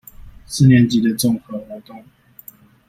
[0.47, 2.03] 四年級的綜合活動